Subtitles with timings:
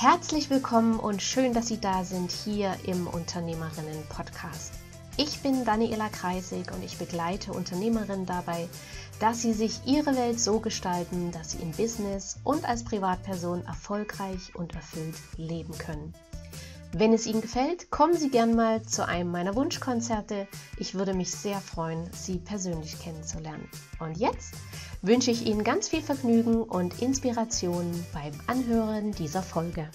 [0.00, 4.74] Herzlich willkommen und schön, dass Sie da sind hier im Unternehmerinnen-Podcast.
[5.16, 8.68] Ich bin Daniela Kreisig und ich begleite Unternehmerinnen dabei,
[9.18, 14.54] dass sie sich ihre Welt so gestalten, dass sie im Business und als Privatperson erfolgreich
[14.54, 16.14] und erfüllt leben können.
[16.92, 20.46] Wenn es Ihnen gefällt, kommen Sie gern mal zu einem meiner Wunschkonzerte.
[20.78, 23.68] Ich würde mich sehr freuen, Sie persönlich kennenzulernen.
[23.98, 24.54] Und jetzt
[25.02, 29.88] wünsche ich Ihnen ganz viel Vergnügen und Inspiration beim Anhören dieser Folge.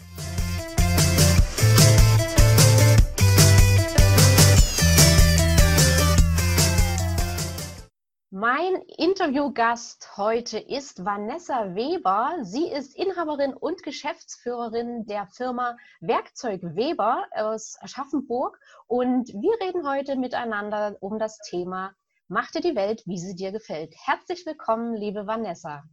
[8.35, 12.39] Mein Interviewgast heute ist Vanessa Weber.
[12.41, 20.15] Sie ist Inhaberin und Geschäftsführerin der Firma Werkzeug Weber aus Aschaffenburg und wir reden heute
[20.15, 21.93] miteinander um das Thema
[22.33, 23.93] Mach dir die Welt, wie sie dir gefällt.
[24.05, 25.83] Herzlich willkommen, liebe Vanessa.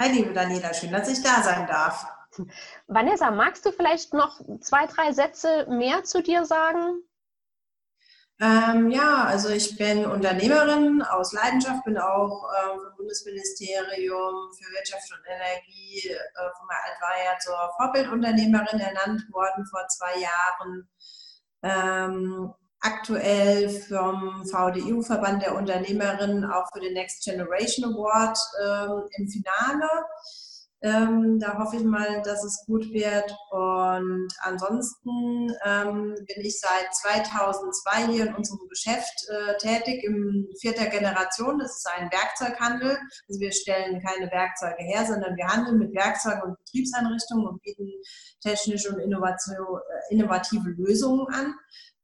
[0.00, 2.06] Hi, liebe Daniela, schön, dass ich da sein darf.
[2.86, 7.02] Vanessa, magst du vielleicht noch zwei, drei Sätze mehr zu dir sagen?
[8.40, 15.12] Ähm, ja, also ich bin Unternehmerin aus Leidenschaft, bin auch ähm, vom Bundesministerium für Wirtschaft
[15.12, 20.88] und Energie äh, von der Altweier zur Vorbildunternehmerin ernannt worden vor zwei Jahren.
[21.62, 29.28] Ähm, aktuell vom VDU, Verband der Unternehmerinnen, auch für den Next Generation Award ähm, im
[29.28, 29.88] Finale.
[30.82, 33.34] Ähm, da hoffe ich mal, dass es gut wird.
[33.50, 40.84] Und ansonsten ähm, bin ich seit 2002 hier in unserem Geschäft äh, tätig, in vierter
[40.86, 41.58] Generation.
[41.58, 42.98] Das ist ein Werkzeughandel.
[43.28, 47.90] Also wir stellen keine Werkzeuge her, sondern wir handeln mit Werkzeugen und Betriebseinrichtungen und bieten
[48.42, 51.54] technische und äh, innovative Lösungen an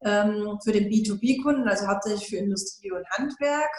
[0.02, 3.70] ähm, für den B2B-Kunden, also hauptsächlich für Industrie und Handwerk.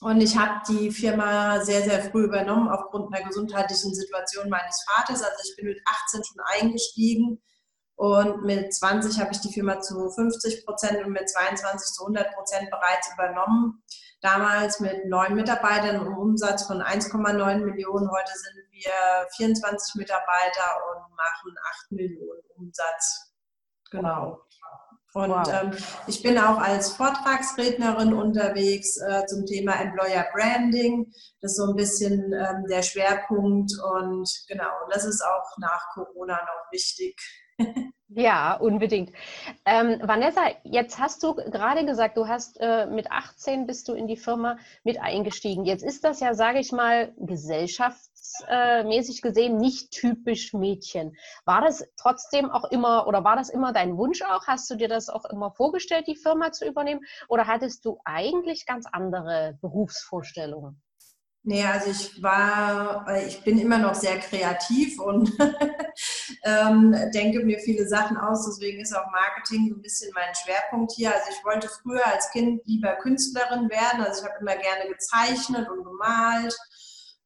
[0.00, 5.22] Und ich habe die Firma sehr, sehr früh übernommen aufgrund einer gesundheitlichen Situation meines Vaters.
[5.22, 7.42] Also ich bin mit 18 schon eingestiegen
[7.96, 12.32] und mit 20 habe ich die Firma zu 50 Prozent und mit 22 zu 100
[12.32, 13.82] Prozent bereits übernommen.
[14.20, 18.08] Damals mit neun Mitarbeitern und Umsatz von 1,9 Millionen.
[18.08, 23.32] Heute sind wir 24 Mitarbeiter und machen 8 Millionen Umsatz.
[23.90, 24.42] Genau.
[25.18, 25.62] Und wow.
[25.62, 25.72] ähm,
[26.06, 31.06] ich bin auch als Vortragsrednerin unterwegs äh, zum Thema Employer Branding.
[31.40, 36.34] Das ist so ein bisschen ähm, der Schwerpunkt und genau, das ist auch nach Corona
[36.36, 37.16] noch wichtig.
[38.10, 39.12] Ja, unbedingt.
[39.66, 44.06] Ähm, Vanessa, jetzt hast du gerade gesagt, du hast äh, mit 18 bist du in
[44.06, 45.66] die Firma mit eingestiegen.
[45.66, 47.12] Jetzt ist das ja, sage ich mal,
[48.32, 51.16] gesellschaftsmäßig gesehen nicht typisch Mädchen.
[51.44, 54.46] War das trotzdem auch immer oder war das immer dein Wunsch auch?
[54.46, 57.00] Hast du dir das auch immer vorgestellt, die Firma zu übernehmen?
[57.28, 60.80] Oder hattest du eigentlich ganz andere Berufsvorstellungen?
[61.44, 65.32] Nee, also ich war, ich bin immer noch sehr kreativ und
[66.44, 68.44] ähm, denke mir viele Sachen aus.
[68.44, 71.14] Deswegen ist auch Marketing ein bisschen mein Schwerpunkt hier.
[71.14, 74.02] Also ich wollte früher als Kind lieber Künstlerin werden.
[74.02, 76.54] Also ich habe immer gerne gezeichnet und gemalt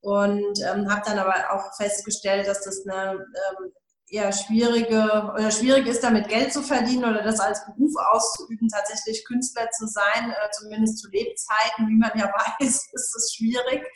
[0.02, 3.72] und ähm, habe dann aber auch festgestellt, dass das eine ähm,
[4.12, 9.24] eher schwierige oder schwierig ist, damit Geld zu verdienen oder das als Beruf auszuüben, tatsächlich
[9.24, 12.26] Künstler zu sein, äh, zumindest zu Lebzeiten, wie man ja
[12.60, 13.86] weiß, ist es schwierig.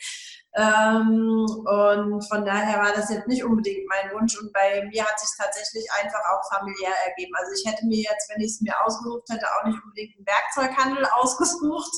[0.55, 5.19] Ähm, und von daher war das jetzt nicht unbedingt mein Wunsch und bei mir hat
[5.19, 7.33] sich tatsächlich einfach auch familiär ergeben.
[7.37, 10.25] Also ich hätte mir jetzt, wenn ich es mir ausgesucht hätte, auch nicht unbedingt einen
[10.25, 11.93] Werkzeughandel ausgesucht.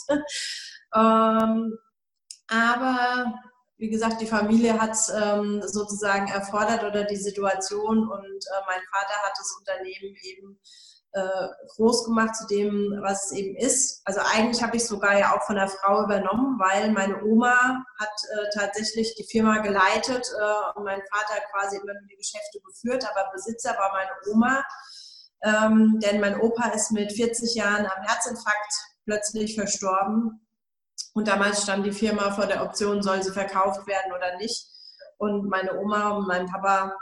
[0.94, 1.78] ähm,
[2.50, 3.34] aber
[3.80, 8.82] wie gesagt, die Familie hat es ähm, sozusagen erfordert oder die Situation und äh, mein
[8.92, 10.60] Vater hat das Unternehmen eben
[11.14, 14.02] äh, groß gemacht zu dem, was es eben ist.
[14.04, 18.10] Also eigentlich habe ich sogar ja auch von der Frau übernommen, weil meine Oma hat
[18.34, 23.08] äh, tatsächlich die Firma geleitet äh, und mein Vater quasi immer nur die Geschäfte geführt,
[23.10, 24.64] aber Besitzer war meine Oma.
[25.42, 28.74] Ähm, denn mein Opa ist mit 40 Jahren am Herzinfarkt
[29.06, 30.46] plötzlich verstorben
[31.14, 34.68] und damals stand die Firma vor der Option, soll sie verkauft werden oder nicht.
[35.18, 36.94] Und meine Oma und mein Papa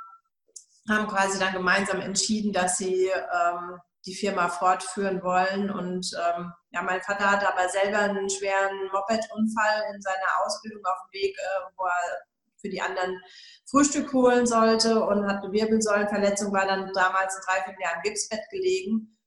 [0.90, 5.70] haben quasi dann gemeinsam entschieden, dass sie ähm, die Firma fortführen wollen.
[5.70, 10.98] Und ähm, ja, mein Vater hatte aber selber einen schweren Moped-Unfall in seiner Ausbildung auf
[11.06, 12.28] dem Weg, äh, wo er
[12.60, 13.22] für die anderen
[13.70, 19.18] Frühstück holen sollte und hat eine Wirbelsäulenverletzung, war dann damals ein Dreivierteljahr im Gipsbett gelegen.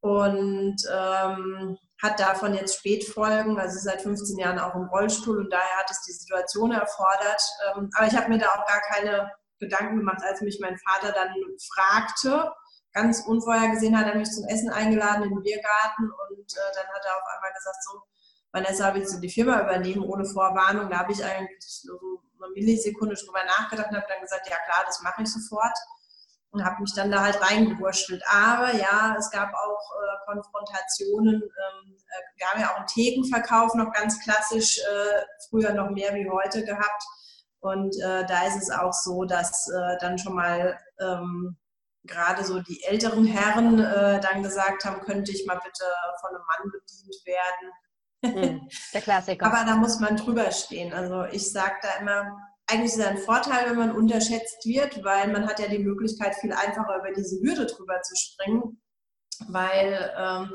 [0.00, 5.76] Und ähm, hat davon jetzt Spätfolgen, also seit 15 Jahren auch im Rollstuhl und daher
[5.78, 7.42] hat es die Situation erfordert.
[7.68, 11.12] Ähm, aber ich habe mir da auch gar keine Gedanken gemacht, als mich mein Vater
[11.12, 11.34] dann
[11.74, 12.50] fragte.
[12.92, 17.04] Ganz unvorhergesehen hat er mich zum Essen eingeladen in den Biergarten und äh, dann hat
[17.04, 18.02] er auf einmal gesagt, so,
[18.52, 20.90] Vanessa, willst du die Firma übernehmen ohne Vorwarnung?
[20.90, 21.92] Da habe ich eigentlich so
[22.42, 25.76] eine Millisekunde drüber nachgedacht und habe dann gesagt, ja klar, das mache ich sofort.
[26.52, 28.22] Und habe mich dann da halt reingewurschtelt.
[28.28, 31.42] Aber ja, es gab auch äh, Konfrontationen.
[31.42, 36.14] Ähm, äh, wir haben ja auch einen Thekenverkauf noch ganz klassisch, äh, früher noch mehr
[36.14, 37.02] wie heute gehabt.
[37.60, 41.56] Und äh, da ist es auch so, dass äh, dann schon mal ähm,
[42.04, 45.84] gerade so die älteren Herren äh, dann gesagt haben, könnte ich mal bitte
[46.20, 48.54] von einem Mann bedient werden.
[48.58, 49.46] Hm, der Klassiker.
[49.52, 50.92] Aber da muss man drüber stehen.
[50.92, 52.36] Also ich sage da immer,
[52.70, 56.34] eigentlich ist es ein Vorteil, wenn man unterschätzt wird, weil man hat ja die Möglichkeit,
[56.36, 58.80] viel einfacher über diese Hürde drüber zu springen.
[59.48, 60.52] Weil ähm,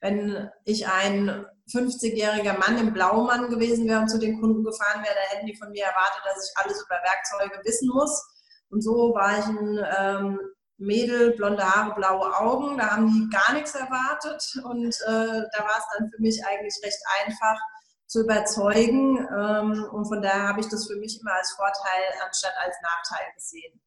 [0.00, 5.14] wenn ich ein 50-jähriger Mann im Blaumann gewesen wäre und zu den Kunden gefahren wäre,
[5.14, 8.22] da hätten die von mir erwartet, dass ich alles über Werkzeuge wissen muss.
[8.70, 10.40] Und so war ich ein ähm,
[10.78, 12.78] Mädel, blonde Haare, blaue Augen.
[12.78, 14.42] Da haben die gar nichts erwartet.
[14.64, 17.58] Und äh, da war es dann für mich eigentlich recht einfach
[18.08, 19.18] zu überzeugen.
[19.18, 23.26] Ähm, und von daher habe ich das für mich immer als Vorteil anstatt als Nachteil
[23.34, 23.80] gesehen.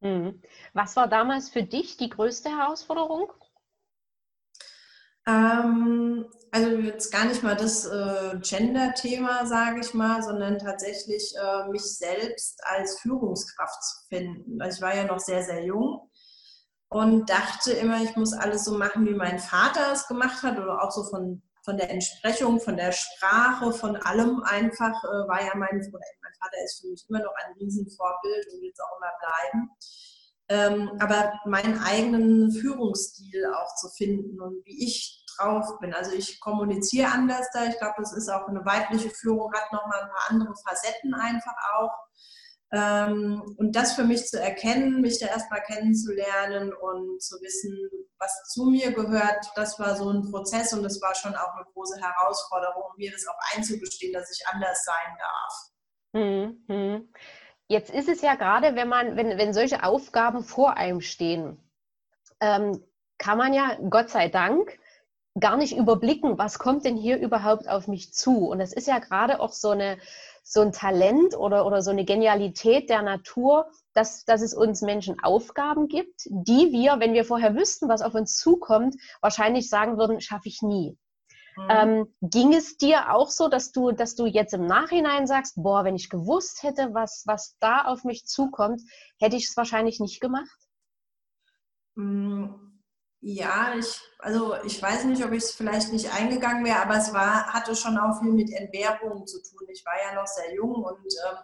[0.00, 0.42] Mhm.
[0.74, 3.32] Was war damals für dich die größte Herausforderung?
[5.26, 11.68] Ähm, also jetzt gar nicht mal das äh, Gender-Thema, sage ich mal, sondern tatsächlich äh,
[11.68, 14.60] mich selbst als Führungskraft zu finden.
[14.60, 16.10] Also ich war ja noch sehr, sehr jung
[16.88, 20.82] und dachte immer, ich muss alles so machen, wie mein Vater es gemacht hat oder
[20.82, 25.54] auch so von, von der Entsprechung, von der Sprache, von allem einfach äh, war ja
[25.54, 29.12] mein, mein Vater ist für mich immer noch ein Riesenvorbild und wird es auch immer
[29.20, 29.70] bleiben.
[30.48, 35.94] Ähm, aber meinen eigenen Führungsstil auch zu finden und wie ich drauf bin.
[35.94, 37.64] Also ich kommuniziere anders da.
[37.64, 41.54] Ich glaube, das ist auch eine weibliche Führung, hat nochmal ein paar andere Facetten einfach
[41.74, 41.92] auch.
[42.74, 47.78] Ähm, und das für mich zu erkennen, mich da erstmal kennenzulernen und zu wissen,
[48.18, 51.66] was zu mir gehört, das war so ein Prozess und das war schon auch eine
[51.74, 55.72] große Herausforderung, mir das auch einzugestehen, dass ich anders sein darf.
[56.14, 57.12] Mhm.
[57.68, 61.58] Jetzt ist es ja gerade, wenn man, wenn, wenn solche Aufgaben vor einem stehen,
[62.40, 62.82] ähm,
[63.18, 64.78] kann man ja, Gott sei Dank,
[65.38, 68.48] gar nicht überblicken, was kommt denn hier überhaupt auf mich zu.
[68.48, 69.98] Und das ist ja gerade auch so eine
[70.42, 75.22] so ein Talent oder, oder so eine Genialität der Natur, dass, dass es uns Menschen
[75.22, 80.20] Aufgaben gibt, die wir, wenn wir vorher wüssten, was auf uns zukommt, wahrscheinlich sagen würden,
[80.20, 80.96] schaffe ich nie.
[81.56, 81.68] Mhm.
[81.68, 85.84] Ähm, ging es dir auch so, dass du, dass du jetzt im Nachhinein sagst, boah,
[85.84, 88.80] wenn ich gewusst hätte, was, was da auf mich zukommt,
[89.18, 90.48] hätte ich es wahrscheinlich nicht gemacht?
[91.94, 92.71] Mhm.
[93.24, 97.12] Ja, ich, also ich weiß nicht, ob ich es vielleicht nicht eingegangen wäre, aber es
[97.12, 99.68] war, hatte schon auch viel mit Entbehrungen zu tun.
[99.68, 101.36] Ich war ja noch sehr jung und ähm,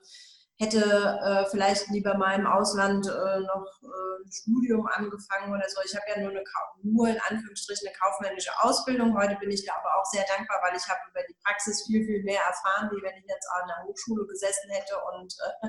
[0.59, 5.81] hätte äh, vielleicht lieber mal im Ausland äh, noch äh, ein Studium angefangen oder so.
[5.85, 6.45] Ich habe ja nur eine
[6.83, 9.17] nur in Anführungsstrichen eine kaufmännische Ausbildung.
[9.17, 12.05] Heute bin ich da aber auch sehr dankbar, weil ich habe über die Praxis viel,
[12.05, 15.69] viel mehr erfahren, wie wenn ich jetzt an der Hochschule gesessen hätte und äh,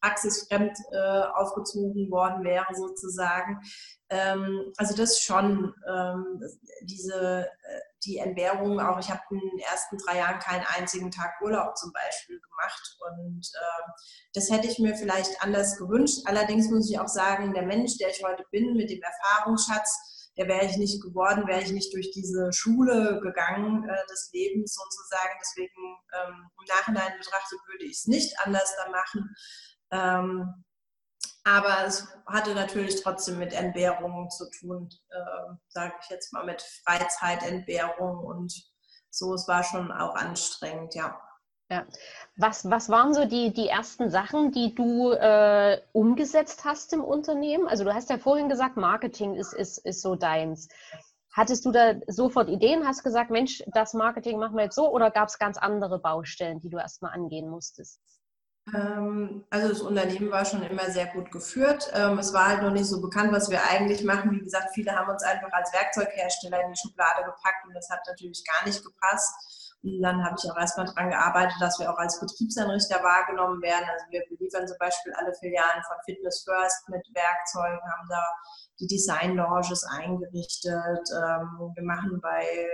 [0.00, 3.60] praxisfremd äh, aufgezogen worden wäre sozusagen.
[4.10, 6.40] Ähm, also das schon, ähm,
[6.82, 11.40] diese, äh, die Entbehrung auch, ich habe in den ersten drei Jahren keinen einzigen Tag
[11.42, 13.90] Urlaub zum Beispiel gemacht und äh,
[14.34, 16.22] das hätte ich mir vielleicht anders gewünscht.
[16.26, 20.46] Allerdings muss ich auch sagen, der Mensch, der ich heute bin, mit dem Erfahrungsschatz, der
[20.46, 25.36] wäre ich nicht geworden, wäre ich nicht durch diese Schule gegangen äh, des Lebens sozusagen.
[25.40, 29.34] Deswegen ähm, im Nachhinein betrachtet würde ich es nicht anders da machen.
[29.90, 30.64] Ähm,
[31.48, 36.62] aber es hatte natürlich trotzdem mit Entbehrungen zu tun, äh, sage ich jetzt mal mit
[36.84, 38.52] Freizeitentbehrung und
[39.10, 39.34] so.
[39.34, 41.18] Es war schon auch anstrengend, ja.
[41.70, 41.84] Ja.
[42.36, 47.68] Was, was waren so die, die ersten Sachen, die du äh, umgesetzt hast im Unternehmen?
[47.68, 50.68] Also du hast ja vorhin gesagt, Marketing ist, ist, ist so deins.
[51.32, 55.10] Hattest du da sofort Ideen, hast gesagt, Mensch, das Marketing machen wir jetzt so oder
[55.10, 58.00] gab es ganz andere Baustellen, die du erstmal angehen musstest?
[58.74, 61.90] Ähm, also das Unternehmen war schon immer sehr gut geführt.
[61.94, 64.32] Ähm, es war halt noch nicht so bekannt, was wir eigentlich machen.
[64.32, 68.00] Wie gesagt, viele haben uns einfach als Werkzeughersteller in die Schublade gepackt und das hat
[68.06, 69.74] natürlich gar nicht gepasst.
[69.82, 73.86] Und dann habe ich auch erstmal daran gearbeitet, dass wir auch als Betriebsanrichter wahrgenommen werden.
[73.88, 78.24] Also wir beliefern zum Beispiel alle Filialen von Fitness First mit Werkzeugen, haben da
[78.80, 81.08] die Design Lounges eingerichtet.
[81.14, 82.68] Ähm, wir machen bei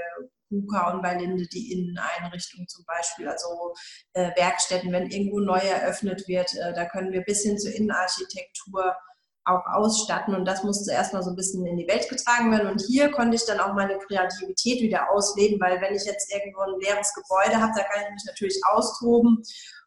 [0.63, 3.75] KUKA und bei Linde die Inneneinrichtung zum Beispiel, also
[4.13, 8.97] äh, Werkstätten, wenn irgendwo neu eröffnet wird, äh, da können wir bis hin zur Innenarchitektur
[9.45, 12.81] auch ausstatten und das musste erstmal so ein bisschen in die Welt getragen werden und
[12.81, 16.81] hier konnte ich dann auch meine Kreativität wieder ausleben, weil wenn ich jetzt irgendwo ein
[16.81, 19.43] leeres Gebäude habe, da kann ich mich natürlich austoben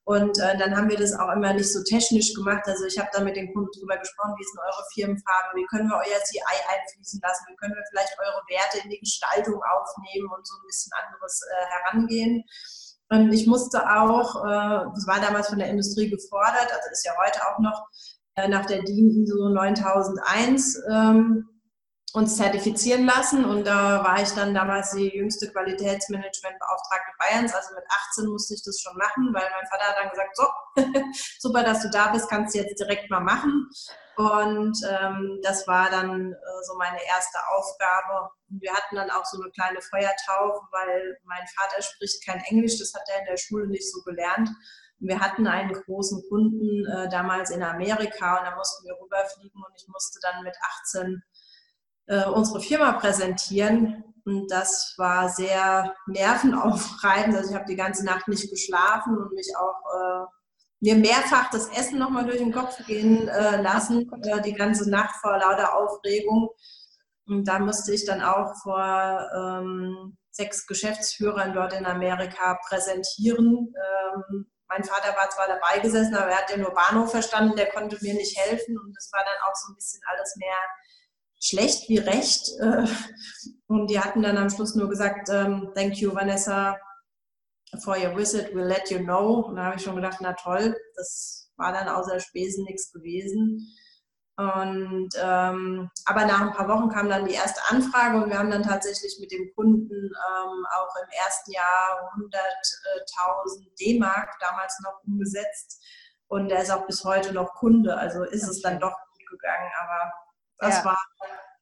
[0.07, 2.63] und äh, dann haben wir das auch immer nicht so technisch gemacht.
[2.65, 5.89] Also ich habe da mit den Kunden drüber gesprochen, wie sind eure Firmenfarben, wie können
[5.89, 10.31] wir euer CI einfließen lassen, wie können wir vielleicht eure Werte in die Gestaltung aufnehmen
[10.31, 12.41] und so ein bisschen anderes äh, herangehen.
[13.09, 17.11] Und ich musste auch, äh, das war damals von der Industrie gefordert, also ist ja
[17.19, 17.89] heute auch noch,
[18.47, 21.49] nach der DIN ISO 9001 ähm,
[22.13, 27.53] uns zertifizieren lassen und da war ich dann damals die jüngste Qualitätsmanagementbeauftragte Bayerns.
[27.53, 30.47] Also mit 18 musste ich das schon machen, weil mein Vater hat dann gesagt, so,
[31.39, 33.69] super, dass du da bist, kannst du jetzt direkt mal machen.
[34.15, 38.29] Und ähm, das war dann äh, so meine erste Aufgabe.
[38.49, 42.79] Und wir hatten dann auch so eine kleine Feuertaufe, weil mein Vater spricht kein Englisch,
[42.79, 44.49] das hat er in der Schule nicht so gelernt.
[44.99, 49.73] Wir hatten einen großen Kunden äh, damals in Amerika und da mussten wir rüberfliegen und
[49.75, 51.23] ich musste dann mit 18
[52.07, 54.03] äh, unsere Firma präsentieren.
[54.25, 57.35] Und das war sehr nervenaufreibend.
[57.35, 60.25] Also ich habe die ganze Nacht nicht geschlafen und mich auch äh,
[60.79, 65.15] mir mehrfach das Essen nochmal durch den Kopf gehen äh, lassen, äh, die ganze Nacht
[65.21, 66.49] vor lauter Aufregung.
[67.25, 73.73] Und da musste ich dann auch vor ähm, sechs Geschäftsführern dort in Amerika präsentieren.
[73.75, 77.69] Ähm, mein Vater war zwar dabei gesessen, aber er hat ja nur Bahnhof verstanden, der
[77.69, 78.77] konnte mir nicht helfen.
[78.77, 80.55] Und das war dann auch so ein bisschen alles mehr
[81.39, 82.49] schlecht wie recht.
[82.59, 82.85] Äh,
[83.67, 86.77] und die hatten dann am Schluss nur gesagt, ähm, thank you Vanessa
[87.83, 89.45] for your visit, we'll let you know.
[89.47, 93.75] Und da habe ich schon gedacht, na toll, das war dann außer Spesen nichts gewesen.
[94.37, 98.51] Und ähm, aber nach ein paar Wochen kam dann die erste Anfrage und wir haben
[98.51, 105.83] dann tatsächlich mit dem Kunden ähm, auch im ersten Jahr 100.000 D-Mark damals noch umgesetzt
[106.27, 107.97] und er ist auch bis heute noch Kunde.
[107.97, 110.13] Also ist es dann doch gut gegangen, aber
[110.59, 110.85] das ja.
[110.85, 111.01] war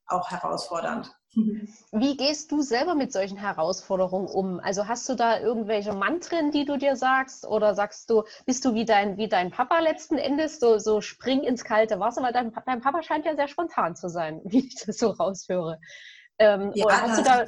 [0.07, 1.11] auch herausfordernd.
[1.91, 4.59] Wie gehst du selber mit solchen Herausforderungen um?
[4.61, 7.45] Also hast du da irgendwelche Mantren, die du dir sagst?
[7.45, 11.43] Oder sagst du, bist du wie dein, wie dein Papa letzten Endes, so, so spring
[11.43, 12.21] ins kalte Wasser?
[12.21, 15.79] Weil dein, dein Papa scheint ja sehr spontan zu sein, wie ich das so raushöre.
[16.39, 17.45] Ähm, ja, oder hast du da.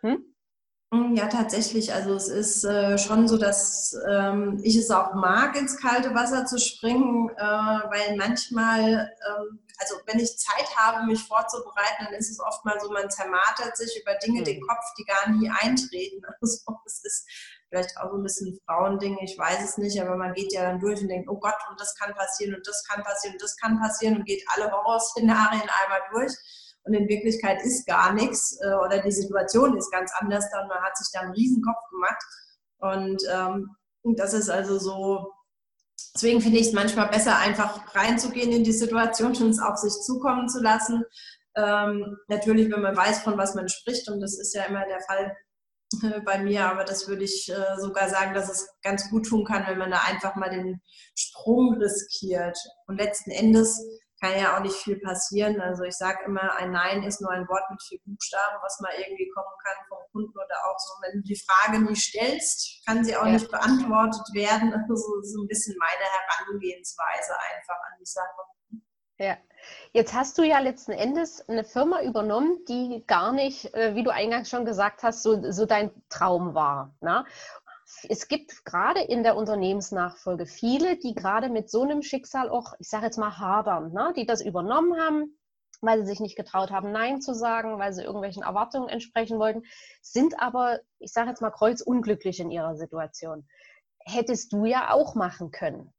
[0.00, 0.24] Hm?
[0.90, 1.92] Mm, ja, tatsächlich.
[1.92, 6.46] Also es ist äh, schon so, dass ähm, ich es auch mag, ins kalte Wasser
[6.46, 12.30] zu springen, äh, weil manchmal, ähm, also wenn ich Zeit habe, mich vorzubereiten, dann ist
[12.30, 14.44] es oft mal so, man zermartert sich über Dinge mhm.
[14.44, 16.22] den Kopf, die gar nie eintreten.
[16.40, 17.28] Also es ist
[17.68, 20.80] vielleicht auch so ein bisschen Frauending, ich weiß es nicht, aber man geht ja dann
[20.80, 23.56] durch und denkt, oh Gott, und das kann passieren und das kann passieren und das
[23.56, 26.32] kann passieren und geht alle Horrorszenarien einmal durch
[26.84, 30.82] und in Wirklichkeit ist gar nichts äh, oder die Situation ist ganz anders, dann man
[30.82, 32.22] hat sich da einen Riesenkopf gemacht
[32.78, 33.76] und ähm,
[34.16, 35.32] das ist also so,
[36.14, 39.92] deswegen finde ich es manchmal besser, einfach reinzugehen in die Situation und es auf sich
[40.04, 41.04] zukommen zu lassen.
[41.56, 45.00] Ähm, natürlich, wenn man weiß, von was man spricht und das ist ja immer der
[45.00, 45.36] Fall
[46.02, 49.44] äh, bei mir, aber das würde ich äh, sogar sagen, dass es ganz gut tun
[49.44, 50.80] kann, wenn man da einfach mal den
[51.16, 52.58] Sprung riskiert.
[52.86, 53.82] Und letzten Endes
[54.20, 55.60] kann ja auch nicht viel passieren.
[55.60, 58.92] Also ich sage immer, ein Nein ist nur ein Wort mit vier Buchstaben, was mal
[58.98, 60.92] irgendwie kommen kann vom Kunden oder auch so.
[61.02, 63.32] Wenn du die Frage nie stellst, kann sie auch ja.
[63.32, 64.74] nicht beantwortet werden.
[64.88, 68.82] Also so ein bisschen meine Herangehensweise einfach an die Sache.
[69.18, 69.36] Ja,
[69.92, 74.12] jetzt hast du ja letzten Endes eine Firma übernommen, die gar nicht, äh, wie du
[74.12, 76.94] eingangs schon gesagt hast, so, so dein Traum war.
[77.00, 77.24] Ne?
[78.08, 82.88] Es gibt gerade in der Unternehmensnachfolge viele, die gerade mit so einem Schicksal auch, ich
[82.88, 84.12] sage jetzt mal, hadern, ne?
[84.16, 85.38] die das übernommen haben,
[85.80, 89.62] weil sie sich nicht getraut haben, Nein zu sagen, weil sie irgendwelchen Erwartungen entsprechen wollten,
[90.02, 93.48] sind aber, ich sage jetzt mal, kreuzunglücklich in ihrer Situation.
[94.00, 95.92] Hättest du ja auch machen können.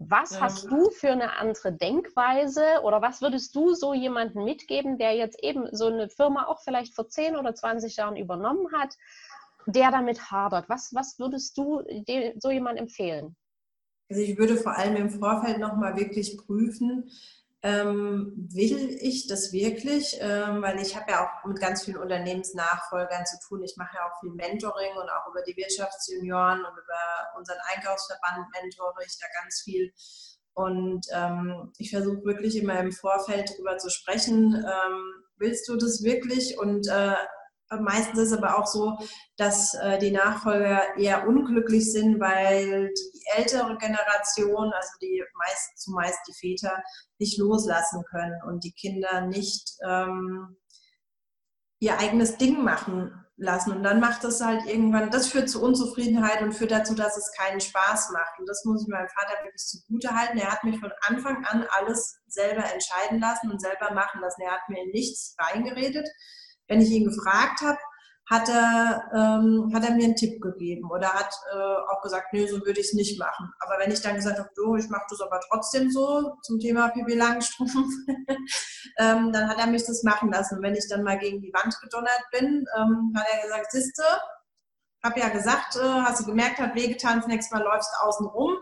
[0.00, 0.42] Was ja.
[0.42, 5.42] hast du für eine andere Denkweise oder was würdest du so jemandem mitgeben, der jetzt
[5.42, 8.94] eben so eine Firma auch vielleicht vor 10 oder 20 Jahren übernommen hat
[9.72, 10.68] der damit hadert?
[10.68, 11.82] Was, was würdest du
[12.38, 13.36] so jemandem empfehlen?
[14.10, 17.10] Also ich würde vor allem im Vorfeld nochmal wirklich prüfen,
[17.62, 20.16] ähm, will ich das wirklich?
[20.20, 23.62] Ähm, weil ich habe ja auch mit ganz vielen Unternehmensnachfolgern zu tun.
[23.64, 28.46] Ich mache ja auch viel Mentoring und auch über die Wirtschaftsjunioren und über unseren Einkaufsverband
[28.62, 29.92] mentore ich da ganz viel.
[30.54, 34.54] Und ähm, ich versuche wirklich immer im Vorfeld darüber zu sprechen.
[34.54, 36.58] Ähm, willst du das wirklich?
[36.58, 37.14] Und äh,
[37.70, 38.96] Meistens ist es aber auch so,
[39.36, 46.18] dass äh, die Nachfolger eher unglücklich sind, weil die ältere Generation, also die meist, zumeist
[46.26, 46.82] die Väter,
[47.18, 50.56] nicht loslassen können und die Kinder nicht ähm,
[51.78, 53.72] ihr eigenes Ding machen lassen.
[53.72, 57.32] Und dann macht das halt irgendwann, das führt zu Unzufriedenheit und führt dazu, dass es
[57.36, 58.38] keinen Spaß macht.
[58.38, 60.38] Und das muss ich meinem Vater wirklich zugute halten.
[60.38, 64.40] Er hat mich von Anfang an alles selber entscheiden lassen und selber machen lassen.
[64.40, 66.08] Er hat mir in nichts reingeredet
[66.68, 67.78] wenn ich ihn gefragt habe,
[68.30, 72.46] hat er, ähm, hat er mir einen Tipp gegeben oder hat äh, auch gesagt, nee,
[72.46, 73.50] so würde ich es nicht machen.
[73.60, 76.88] Aber wenn ich dann gesagt habe, du, ich mache das aber trotzdem so zum Thema
[76.90, 77.72] Pipi Langstrumpf,
[78.98, 80.56] ähm, dann hat er mich das machen lassen.
[80.56, 84.02] Und wenn ich dann mal gegen die Wand gedonnert bin, ähm, hat er gesagt, siehste,
[85.02, 88.26] hab ja gesagt, äh, hast du gemerkt, hat wehgetan, das nächste Mal läufst du außen
[88.26, 88.58] rum.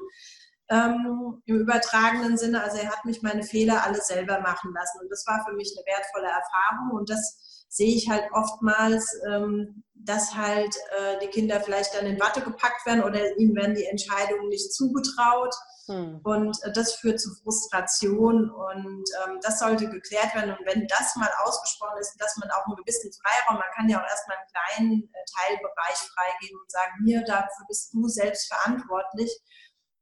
[0.68, 2.62] ähm, im übertragenen Sinne.
[2.62, 5.74] Also er hat mich meine Fehler alle selber machen lassen und das war für mich
[5.76, 11.60] eine wertvolle Erfahrung und das sehe ich halt oftmals, ähm, dass halt äh, die Kinder
[11.60, 15.54] vielleicht dann in Watte gepackt werden oder ihnen werden die Entscheidungen nicht zugetraut.
[15.86, 16.20] Hm.
[16.24, 20.56] Und äh, das führt zu Frustration und ähm, das sollte geklärt werden.
[20.56, 24.00] Und wenn das mal ausgesprochen ist, dass man auch einen gewissen Freiraum, man kann ja
[24.00, 29.30] auch erstmal einen kleinen äh, Teilbereich freigeben und sagen, hier, dafür bist du selbst verantwortlich.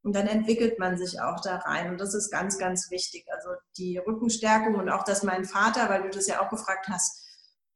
[0.02, 1.90] Und dann entwickelt man sich auch da rein.
[1.90, 3.26] Und das ist ganz, ganz wichtig.
[3.33, 7.24] Also die Rückenstärkung und auch, dass mein Vater, weil du das ja auch gefragt hast,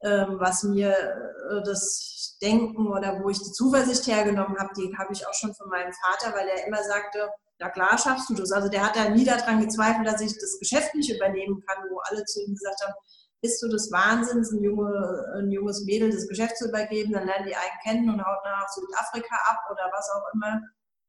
[0.07, 5.27] was mir äh, das Denken oder wo ich die Zuversicht hergenommen habe, die habe ich
[5.27, 7.29] auch schon von meinem Vater, weil er immer sagte,
[7.59, 8.51] na klar schaffst du das.
[8.51, 11.99] Also der hat da nie daran gezweifelt, dass ich das Geschäft nicht übernehmen kann, wo
[12.09, 12.93] alle zu ihm gesagt haben,
[13.41, 17.47] bist du des Wahnsinns, ein, junge, ein junges Mädel das Geschäft zu übergeben, dann lernen
[17.47, 20.61] die einen kennen und haut nach Südafrika ab oder was auch immer.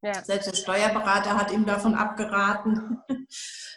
[0.02, 0.24] Ja.
[0.24, 3.02] Selbst der Steuerberater hat ihm davon abgeraten.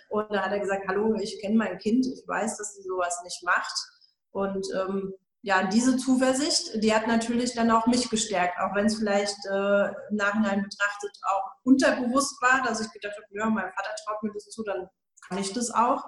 [0.10, 3.20] Und da hat er gesagt, hallo, ich kenne mein Kind, ich weiß, dass sie sowas
[3.24, 3.74] nicht macht.
[4.34, 8.98] Und ähm, ja, diese Zuversicht, die hat natürlich dann auch mich gestärkt, auch wenn es
[8.98, 13.96] vielleicht äh, im Nachhinein betrachtet auch unterbewusst war, dass ich gedacht habe, ja, mein Vater
[14.06, 14.90] traut mir das zu, dann
[15.28, 16.04] kann ich das auch.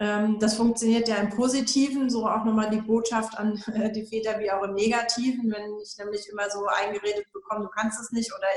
[0.00, 4.40] Ähm, das funktioniert ja im Positiven, so auch nochmal die Botschaft an äh, die Väter
[4.40, 8.32] wie auch im Negativen, wenn ich nämlich immer so eingeredet bekomme, du kannst es nicht
[8.32, 8.48] oder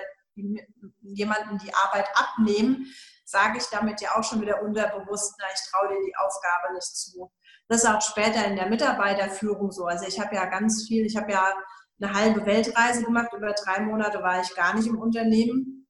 [1.01, 2.86] jemanden die Arbeit abnehmen,
[3.25, 6.96] sage ich damit ja auch schon wieder unterbewusst, na, ich traue dir die Aufgabe nicht
[6.96, 7.32] zu.
[7.67, 9.86] Das ist auch später in der Mitarbeiterführung so.
[9.86, 11.53] Also ich habe ja ganz viel, ich habe ja
[12.00, 15.88] eine halbe Weltreise gemacht, über drei Monate war ich gar nicht im Unternehmen.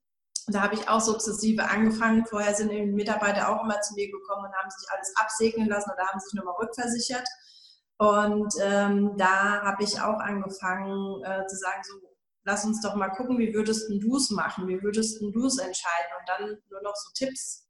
[0.48, 2.24] Da habe ich auch sukzessive angefangen.
[2.24, 5.90] Vorher sind die Mitarbeiter auch immer zu mir gekommen und haben sich alles absegnen lassen
[5.90, 7.26] oder haben sich nochmal rückversichert.
[7.98, 11.94] Und ähm, da habe ich auch angefangen äh, zu sagen, so,
[12.44, 16.12] lass uns doch mal gucken, wie würdest du es machen, wie würdest du es entscheiden
[16.18, 17.67] und dann nur noch so Tipps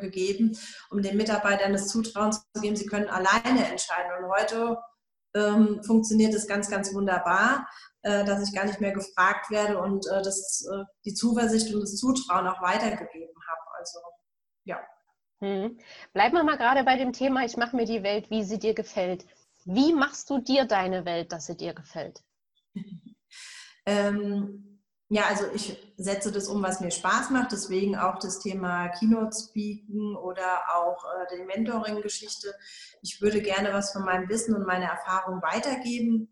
[0.00, 0.56] gegeben,
[0.90, 4.12] um den Mitarbeitern das Zutrauen zu geben, sie können alleine entscheiden.
[4.18, 4.78] Und heute
[5.34, 7.68] ähm, funktioniert es ganz, ganz wunderbar,
[8.02, 11.80] äh, dass ich gar nicht mehr gefragt werde und äh, das, äh, die Zuversicht und
[11.80, 13.78] das Zutrauen auch weitergegeben habe.
[13.78, 13.98] Also
[14.64, 14.80] ja.
[15.40, 15.78] Hm.
[16.12, 18.74] Bleiben wir mal gerade bei dem Thema, ich mache mir die Welt, wie sie dir
[18.74, 19.26] gefällt.
[19.64, 22.22] Wie machst du dir deine Welt, dass sie dir gefällt?
[23.86, 24.73] ähm,
[25.10, 27.52] ja, also ich setze das um, was mir Spaß macht.
[27.52, 32.54] Deswegen auch das Thema Keynote Speaken oder auch äh, die Mentoring-Geschichte.
[33.02, 36.30] Ich würde gerne was von meinem Wissen und meiner Erfahrung weitergeben.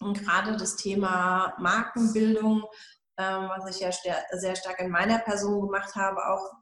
[0.00, 2.64] Und gerade das Thema Markenbildung,
[3.18, 3.90] ähm, was ich ja
[4.32, 6.52] sehr stark in meiner Person gemacht habe, auch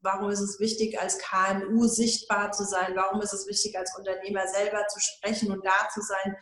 [0.00, 2.92] warum ist es wichtig, als KMU sichtbar zu sein?
[2.94, 6.36] Warum ist es wichtig, als Unternehmer selber zu sprechen und da zu sein?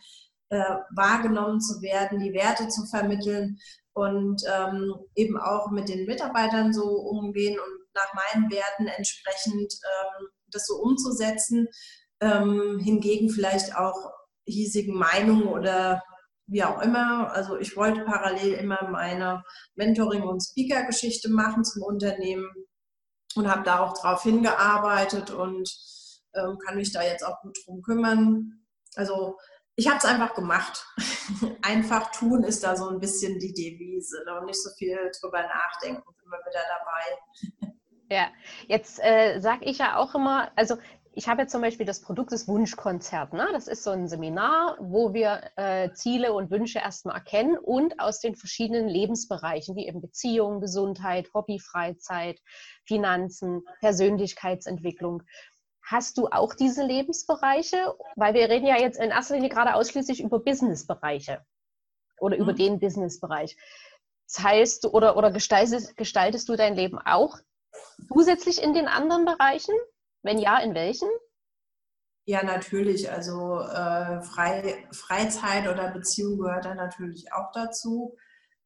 [0.49, 3.57] Äh, wahrgenommen zu werden, die Werte zu vermitteln
[3.93, 10.27] und ähm, eben auch mit den Mitarbeitern so umgehen und nach meinen Werten entsprechend ähm,
[10.47, 11.67] das so umzusetzen.
[12.21, 14.11] Ähm, hingegen vielleicht auch
[14.45, 16.03] hiesigen Meinungen oder
[16.47, 17.31] wie auch immer.
[17.31, 19.43] Also ich wollte parallel immer meine
[19.75, 22.49] Mentoring- und Speaker-Geschichte machen zum Unternehmen
[23.35, 25.73] und habe da auch drauf hingearbeitet und
[26.35, 28.65] ähm, kann mich da jetzt auch gut drum kümmern.
[28.95, 29.37] Also
[29.81, 30.85] ich habe es einfach gemacht.
[31.63, 34.39] einfach tun ist da so ein bisschen die Devise ne?
[34.39, 37.73] und nicht so viel drüber nachdenken, immer wieder dabei.
[38.11, 38.27] Ja,
[38.67, 40.77] jetzt äh, sage ich ja auch immer, also
[41.13, 43.33] ich habe jetzt zum Beispiel das Produkt des Wunschkonzert.
[43.33, 43.47] Ne?
[43.53, 48.19] Das ist so ein Seminar, wo wir äh, Ziele und Wünsche erstmal erkennen und aus
[48.19, 52.39] den verschiedenen Lebensbereichen, wie eben Beziehung, Gesundheit, Hobby, Freizeit,
[52.85, 55.23] Finanzen, Persönlichkeitsentwicklung,
[55.83, 57.95] Hast du auch diese Lebensbereiche?
[58.15, 61.45] Weil wir reden ja jetzt in erster Linie gerade ausschließlich über Businessbereiche
[62.19, 62.43] oder mhm.
[62.43, 63.57] über den Businessbereich.
[64.27, 67.37] Das heißt, oder, oder gestaltest, gestaltest du dein Leben auch
[68.07, 69.75] zusätzlich in den anderen Bereichen?
[70.23, 71.09] Wenn ja, in welchen?
[72.25, 73.11] Ja, natürlich.
[73.11, 78.15] Also äh, Frei, Freizeit oder Beziehung gehört da natürlich auch dazu.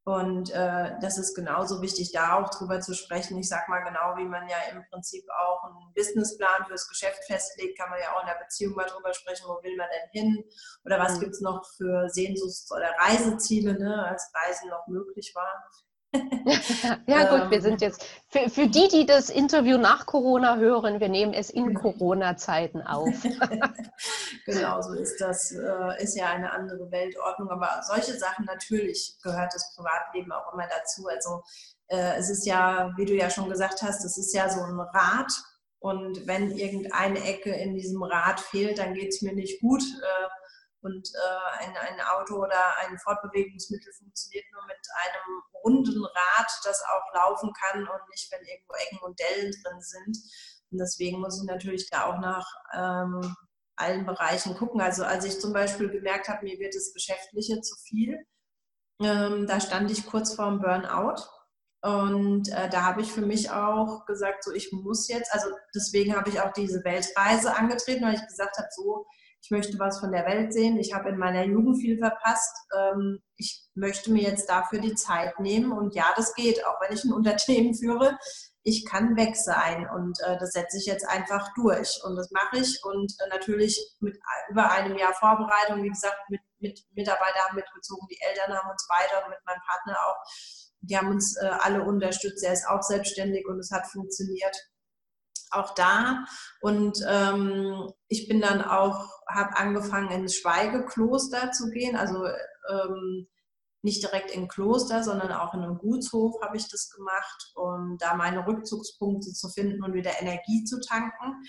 [0.08, 3.40] Und äh, das ist genauso wichtig, da auch drüber zu sprechen.
[3.40, 7.80] Ich sage mal genau, wie man ja im Prinzip auch einen Businessplan fürs Geschäft festlegt,
[7.80, 10.44] kann man ja auch in der Beziehung mal drüber sprechen, wo will man denn hin
[10.86, 11.22] oder was mhm.
[11.22, 15.72] gibt es noch für Sehnsuchts- oder Reiseziele, ne, als Reisen noch möglich war.
[17.08, 17.62] ja gut, wir ähm.
[17.62, 21.74] sind jetzt, für, für die, die das Interview nach Corona hören, wir nehmen es in
[21.74, 23.10] Corona-Zeiten auf.
[24.46, 29.54] genau, so ist das, äh, ist ja eine andere Weltordnung, aber solche Sachen natürlich gehört
[29.54, 31.08] das Privatleben auch immer dazu.
[31.08, 31.44] Also
[31.88, 34.80] äh, es ist ja, wie du ja schon gesagt hast, es ist ja so ein
[34.80, 35.32] Rad
[35.80, 39.84] und wenn irgendeine Ecke in diesem Rad fehlt, dann geht es mir nicht gut.
[40.86, 46.84] Und äh, ein, ein Auto oder ein Fortbewegungsmittel funktioniert nur mit einem runden Rad, das
[46.84, 50.16] auch laufen kann und nicht, wenn irgendwo Ecken und Dellen drin sind.
[50.70, 53.36] Und deswegen muss ich natürlich da auch nach ähm,
[53.76, 54.80] allen Bereichen gucken.
[54.80, 58.24] Also als ich zum Beispiel gemerkt habe, mir wird das Geschäftliche zu viel,
[59.02, 61.24] ähm, da stand ich kurz vorm Burnout.
[61.82, 66.16] Und äh, da habe ich für mich auch gesagt, so ich muss jetzt, also deswegen
[66.16, 69.08] habe ich auch diese Weltreise angetreten, weil ich gesagt habe, so
[69.46, 73.20] ich möchte was von der Welt sehen, ich habe in meiner Jugend viel verpasst, ähm,
[73.38, 75.72] ich möchte mir jetzt dafür die Zeit nehmen.
[75.72, 78.18] Und ja, das geht, auch wenn ich ein Unternehmen führe,
[78.64, 79.88] ich kann weg sein.
[79.88, 82.02] Und äh, das setze ich jetzt einfach durch.
[82.04, 82.84] Und das mache ich.
[82.84, 84.18] Und äh, natürlich mit
[84.50, 88.88] über einem Jahr Vorbereitung, wie gesagt, mit, mit Mitarbeiter haben mitgezogen, die Eltern haben uns
[88.90, 90.18] beide und mit meinem Partner auch,
[90.82, 94.56] die haben uns äh, alle unterstützt, er ist auch selbstständig und es hat funktioniert
[95.52, 96.26] auch da
[96.62, 102.26] und ähm, ich bin dann auch, habe angefangen ins Schweigekloster zu gehen, also
[102.70, 103.28] ähm,
[103.86, 108.16] nicht direkt im Kloster, sondern auch in einem Gutshof habe ich das gemacht, um da
[108.16, 111.44] meine Rückzugspunkte zu finden und wieder Energie zu tanken.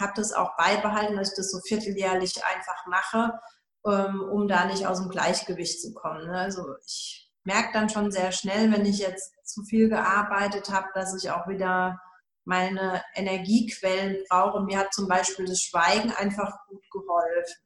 [0.00, 3.38] Habe das auch beibehalten, dass ich das so vierteljährlich einfach mache,
[3.86, 6.26] ähm, um da nicht aus dem Gleichgewicht zu kommen.
[6.26, 6.38] Ne?
[6.38, 11.14] Also ich merke dann schon sehr schnell, wenn ich jetzt zu viel gearbeitet habe, dass
[11.22, 12.00] ich auch wieder
[12.44, 14.62] meine Energiequellen brauche.
[14.62, 17.62] Mir hat zum Beispiel das Schweigen einfach gut geholfen.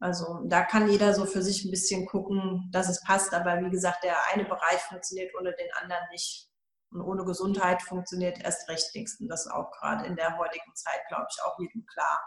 [0.00, 3.32] Also da kann jeder so für sich ein bisschen gucken, dass es passt.
[3.32, 6.50] Aber wie gesagt, der eine Bereich funktioniert ohne den anderen nicht.
[6.90, 9.18] Und ohne Gesundheit funktioniert erst recht nichts.
[9.20, 12.20] Und das ist auch gerade in der heutigen Zeit, glaube ich, auch jedem klar.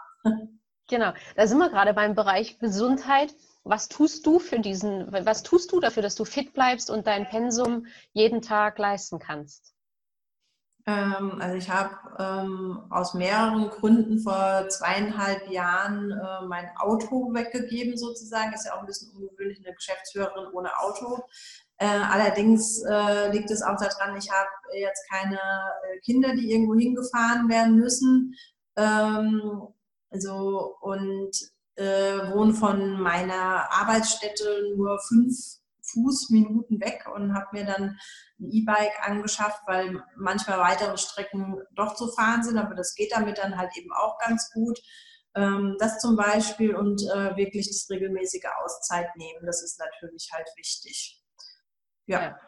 [0.90, 3.34] Genau, da sind wir gerade beim Bereich Gesundheit.
[3.62, 7.28] Was tust du für diesen, was tust du dafür, dass du fit bleibst und dein
[7.28, 9.74] Pensum jeden Tag leisten kannst?
[10.88, 17.98] Ähm, also ich habe ähm, aus mehreren Gründen vor zweieinhalb Jahren äh, mein Auto weggegeben
[17.98, 18.54] sozusagen.
[18.54, 21.24] Ist ja auch ein bisschen ungewöhnlich, eine Geschäftsführerin ohne Auto.
[21.76, 24.48] Äh, allerdings äh, liegt es auch daran, ich habe
[24.80, 28.34] jetzt keine äh, Kinder, die irgendwo hingefahren werden müssen.
[28.76, 29.68] Ähm,
[30.10, 31.32] also und
[31.74, 35.57] äh, wohne von meiner Arbeitsstätte nur fünf
[35.92, 37.98] Fußminuten weg und habe mir dann
[38.40, 43.38] ein E-Bike angeschafft, weil manchmal weitere Strecken doch zu fahren sind, aber das geht damit
[43.38, 44.78] dann halt eben auch ganz gut.
[45.34, 50.48] Ähm, das zum Beispiel und äh, wirklich das regelmäßige Auszeit nehmen, das ist natürlich halt
[50.56, 51.22] wichtig.
[52.06, 52.22] ja.
[52.22, 52.38] ja.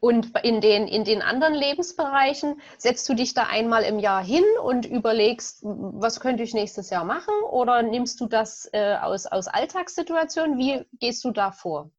[0.00, 4.44] Und in den, in den anderen Lebensbereichen setzt du dich da einmal im Jahr hin
[4.62, 7.34] und überlegst, was könnte ich nächstes Jahr machen?
[7.50, 10.58] Oder nimmst du das äh, aus, aus Alltagssituationen?
[10.58, 11.90] Wie gehst du da vor?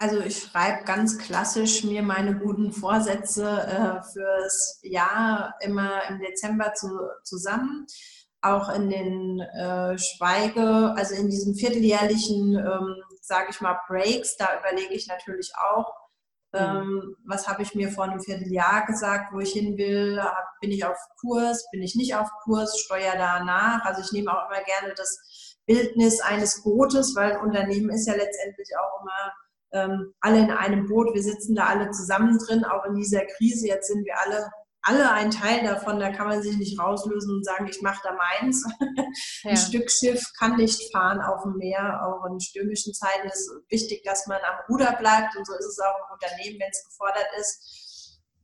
[0.00, 6.72] Also ich schreibe ganz klassisch mir meine guten Vorsätze äh, fürs Jahr immer im Dezember
[6.74, 6.88] zu,
[7.24, 7.84] zusammen.
[8.40, 14.60] Auch in den äh, Schweige, also in diesen vierteljährlichen, ähm, sage ich mal, Breaks, da
[14.60, 15.92] überlege ich natürlich auch,
[16.52, 16.60] mhm.
[16.60, 20.22] ähm, was habe ich mir vor einem Vierteljahr gesagt, wo ich hin will,
[20.60, 23.84] bin ich auf Kurs, bin ich nicht auf Kurs, steuere da nach.
[23.84, 28.14] Also ich nehme auch immer gerne das Bildnis eines Bootes, weil ein Unternehmen ist ja
[28.14, 29.32] letztendlich auch immer
[29.72, 33.66] ähm, alle in einem Boot, wir sitzen da alle zusammen drin, auch in dieser Krise.
[33.66, 34.50] Jetzt sind wir alle,
[34.82, 38.14] alle ein Teil davon, da kann man sich nicht rauslösen und sagen, ich mache da
[38.14, 38.64] meins.
[39.42, 39.52] Ja.
[39.52, 44.02] Ein Stück Schiff kann nicht fahren auf dem Meer, auch in stürmischen Zeiten ist wichtig,
[44.04, 47.28] dass man am Ruder bleibt und so ist es auch im Unternehmen, wenn es gefordert
[47.38, 47.88] ist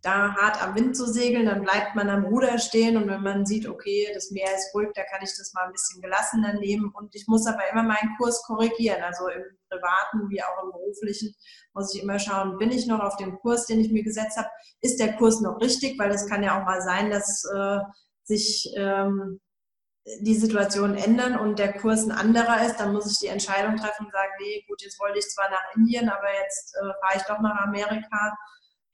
[0.04, 3.46] da hart am Wind zu segeln, dann bleibt man am Ruder stehen und wenn man
[3.46, 6.92] sieht, okay, das Meer ist ruhig, da kann ich das mal ein bisschen gelassener nehmen
[6.94, 9.42] und ich muss aber immer meinen Kurs korrigieren, also im
[9.74, 11.34] privaten wie auch im beruflichen
[11.74, 14.48] muss ich immer schauen, bin ich noch auf dem Kurs, den ich mir gesetzt habe,
[14.80, 17.78] ist der Kurs noch richtig, weil es kann ja auch mal sein, dass äh,
[18.22, 19.40] sich ähm,
[20.20, 24.06] die Situation ändern und der Kurs ein anderer ist, dann muss ich die Entscheidung treffen
[24.06, 27.22] und sagen, nee, gut, jetzt wollte ich zwar nach Indien, aber jetzt äh, fahre ich
[27.22, 28.36] doch nach Amerika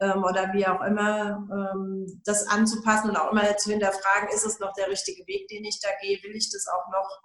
[0.01, 4.61] ähm, oder wie auch immer, ähm, das anzupassen und auch immer zu hinterfragen, ist es
[4.61, 7.21] noch der richtige Weg, den ich da gehe, will ich das auch noch?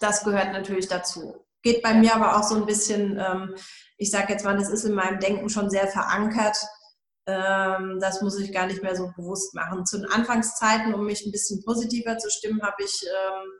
[0.00, 1.45] Das gehört natürlich dazu.
[1.66, 3.56] Geht bei mir aber auch so ein bisschen, ähm,
[3.96, 6.56] ich sage jetzt mal, das ist in meinem Denken schon sehr verankert.
[7.26, 9.84] Ähm, das muss ich gar nicht mehr so bewusst machen.
[9.84, 13.50] Zu den Anfangszeiten, um mich ein bisschen positiver zu stimmen, habe ich ähm,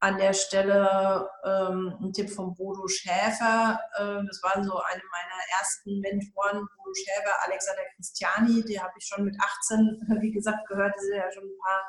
[0.00, 3.80] an der Stelle ähm, ein Tipp von Bodo Schäfer.
[3.98, 8.64] Ähm, das war so eine meiner ersten Mentoren, Bodo Schäfer, Alexander Christiani.
[8.64, 10.94] Die habe ich schon mit 18, wie gesagt, gehört.
[10.96, 11.82] Die sind ja schon ein paar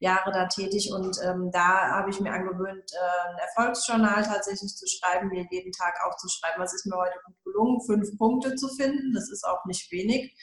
[0.00, 0.92] Jahre da tätig.
[0.92, 5.72] Und ähm, da habe ich mir angewöhnt, äh, ein Erfolgsjournal tatsächlich zu schreiben, mir jeden
[5.72, 9.12] Tag aufzuschreiben, was ist mir heute gut gelungen, fünf Punkte zu finden.
[9.14, 10.36] Das ist auch nicht wenig.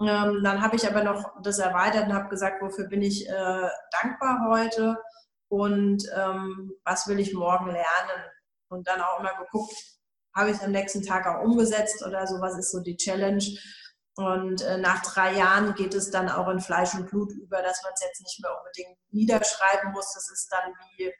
[0.00, 3.68] Ähm, dann habe ich aber noch das erweitert und habe gesagt, wofür bin ich äh,
[4.02, 4.96] dankbar heute
[5.48, 8.24] und ähm, was will ich morgen lernen.
[8.68, 9.74] und dann auch immer geguckt,
[10.34, 13.44] habe ich es am nächsten Tag auch umgesetzt oder so, was ist so die Challenge.
[14.16, 17.82] Und äh, nach drei Jahren geht es dann auch in Fleisch und Blut über, dass
[17.82, 20.12] man es jetzt nicht mehr unbedingt niederschreiben muss.
[20.14, 21.12] Das ist dann wie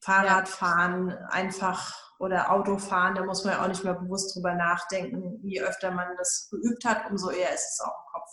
[0.00, 3.14] Fahrradfahren einfach oder Autofahren.
[3.14, 5.40] Da muss man ja auch nicht mehr bewusst drüber nachdenken.
[5.42, 8.30] Je öfter man das geübt hat, umso eher ist es auch im Kopf.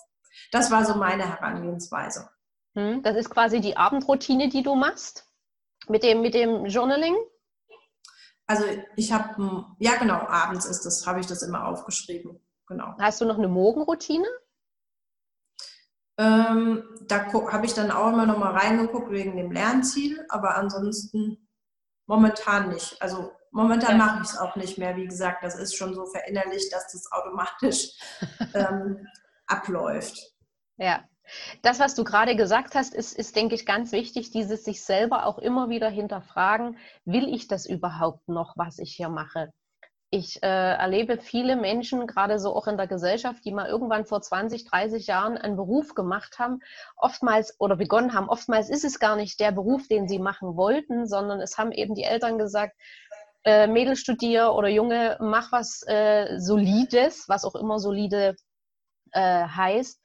[0.52, 2.30] Das war so meine Herangehensweise.
[2.76, 5.26] Hm, das ist quasi die Abendroutine, die du machst
[5.88, 7.16] mit dem, mit dem Journaling?
[8.48, 12.40] Also ich habe, ja genau, abends ist das, habe ich das immer aufgeschrieben.
[12.70, 12.94] Genau.
[13.00, 14.28] Hast du noch eine Morgenroutine?
[16.20, 21.50] Ähm, da habe ich dann auch immer noch mal reingeguckt wegen dem Lernziel, aber ansonsten
[22.06, 23.02] momentan nicht.
[23.02, 24.06] Also momentan ja.
[24.06, 24.96] mache ich es auch nicht mehr.
[24.96, 27.98] Wie gesagt, das ist schon so verinnerlicht, dass das automatisch
[28.54, 29.08] ähm,
[29.48, 30.32] abläuft.
[30.78, 31.04] Ja,
[31.64, 35.26] das, was du gerade gesagt hast, ist, ist, denke ich, ganz wichtig, dieses sich selber
[35.26, 39.52] auch immer wieder hinterfragen, will ich das überhaupt noch, was ich hier mache?
[40.12, 44.22] Ich äh, erlebe viele Menschen, gerade so auch in der Gesellschaft, die mal irgendwann vor
[44.22, 46.62] 20, 30 Jahren einen Beruf gemacht haben,
[46.98, 48.28] oftmals oder begonnen haben.
[48.28, 51.94] Oftmals ist es gar nicht der Beruf, den sie machen wollten, sondern es haben eben
[51.94, 52.76] die Eltern gesagt,
[53.44, 58.36] äh, Mädel studier oder Junge, mach was äh, Solides, was auch immer solide
[59.12, 60.02] äh, heißt.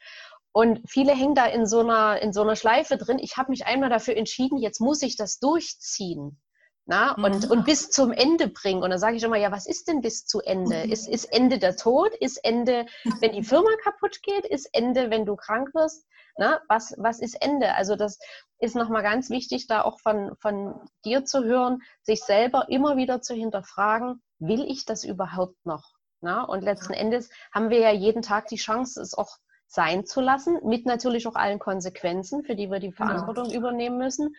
[0.52, 3.18] Und viele hängen da in so einer, in so einer Schleife drin.
[3.18, 6.38] Ich habe mich einmal dafür entschieden, jetzt muss ich das durchziehen.
[6.86, 7.50] Na, und, mhm.
[7.50, 8.82] und bis zum Ende bringen.
[8.82, 10.84] Und dann sage ich immer, ja, was ist denn bis zu Ende?
[10.84, 10.92] Mhm.
[10.92, 12.14] Ist, ist Ende der Tod?
[12.20, 12.84] Ist Ende,
[13.20, 14.44] wenn die Firma kaputt geht?
[14.44, 16.06] Ist Ende, wenn du krank wirst?
[16.36, 17.74] Na, was, was ist Ende?
[17.74, 18.18] Also das
[18.58, 23.22] ist nochmal ganz wichtig, da auch von, von dir zu hören, sich selber immer wieder
[23.22, 25.84] zu hinterfragen, will ich das überhaupt noch?
[26.20, 30.20] Na, und letzten Endes haben wir ja jeden Tag die Chance, es auch sein zu
[30.20, 33.06] lassen, mit natürlich auch allen Konsequenzen, für die wir die genau.
[33.06, 33.58] Verantwortung ja.
[33.58, 34.34] übernehmen müssen.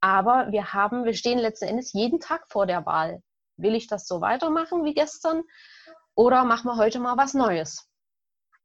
[0.00, 3.22] Aber wir haben, wir stehen letzten Endes jeden Tag vor der Wahl.
[3.56, 5.42] Will ich das so weitermachen wie gestern
[6.14, 7.86] oder machen wir heute mal was Neues?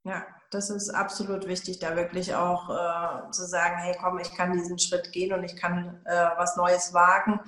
[0.04, 4.54] Ja, das ist absolut wichtig, da wirklich auch äh, zu sagen, hey komm, ich kann
[4.54, 7.40] diesen Schritt gehen und ich kann äh, was Neues wagen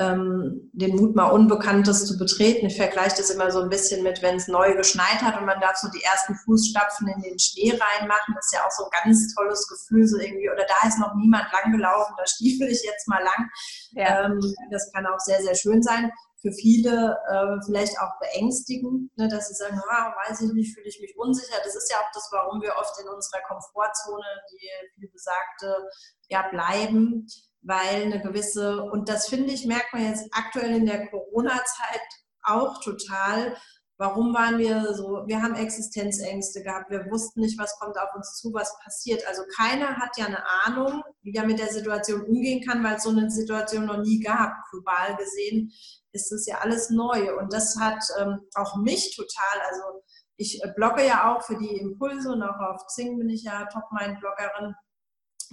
[0.00, 2.66] ähm, den Mut mal Unbekanntes zu betreten.
[2.66, 5.60] Ich vergleiche das immer so ein bisschen mit, wenn es neu geschneit hat und man
[5.60, 8.34] darf so die ersten Fußstapfen in den Schnee reinmachen.
[8.34, 11.14] Das ist ja auch so ein ganz tolles Gefühl, so irgendwie, oder da ist noch
[11.16, 13.50] niemand lang gelaufen, da stiefel ich jetzt mal lang.
[13.92, 14.24] Ja.
[14.24, 16.10] Ähm, das kann auch sehr, sehr schön sein.
[16.40, 20.88] Für viele äh, vielleicht auch beängstigend, ne, dass sie sagen, ah, weiß ich nicht, fühle
[20.88, 21.58] ich mich unsicher.
[21.62, 25.76] Das ist ja auch das, warum wir oft in unserer Komfortzone, die viel besagte,
[26.30, 27.26] ja, bleiben
[27.62, 32.00] weil eine gewisse, und das finde ich, merkt man jetzt aktuell in der Corona-Zeit
[32.42, 33.56] auch total,
[34.00, 38.36] warum waren wir so, wir haben Existenzängste gehabt, wir wussten nicht, was kommt auf uns
[38.36, 39.22] zu, was passiert.
[39.28, 43.02] Also keiner hat ja eine Ahnung, wie er mit der Situation umgehen kann, weil es
[43.02, 44.52] so eine Situation noch nie gab.
[44.70, 45.70] Global gesehen
[46.12, 50.02] ist es ja alles neu und das hat ähm, auch mich total, also
[50.36, 53.66] ich äh, blogge ja auch für die Impulse und auch auf Xing bin ich ja
[53.66, 54.74] Top-Mind-Bloggerin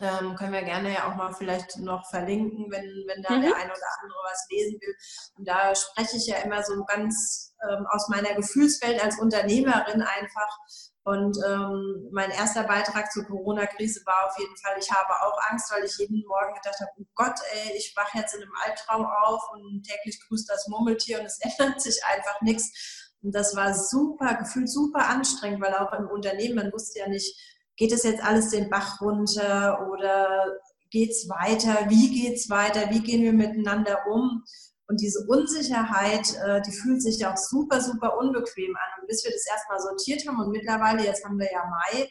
[0.02, 3.42] ähm, können wir gerne ja auch mal vielleicht noch verlinken, wenn, wenn da mhm.
[3.42, 4.96] der ein oder andere was lesen will.
[5.38, 10.58] Und da spreche ich ja immer so ganz ähm, aus meiner Gefühlswelt als Unternehmerin einfach.
[11.04, 15.72] Und ähm, mein erster Beitrag zur Corona-Krise war auf jeden Fall, ich habe auch Angst,
[15.72, 19.06] weil ich jeden Morgen gedacht habe, oh Gott, ey, ich wache jetzt in einem Albtraum
[19.06, 23.14] auf und täglich grüßt das Murmeltier und es ändert sich einfach nichts.
[23.24, 27.36] Und das war super, gefühlt super anstrengend, weil auch im Unternehmen, man wusste ja nicht,
[27.78, 30.60] geht es jetzt alles den Bach runter oder
[30.90, 31.90] geht es weiter?
[31.90, 32.90] Wie geht es weiter?
[32.90, 34.44] Wie gehen wir miteinander um?
[34.90, 39.02] Und diese Unsicherheit, äh, die fühlt sich ja auch super, super unbequem an.
[39.02, 42.10] Und bis wir das erstmal sortiert haben und mittlerweile, jetzt haben wir ja Mai,